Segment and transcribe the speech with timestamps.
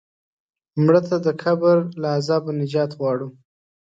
[0.83, 3.27] مړه ته د قبر له عذابه نجات غواړو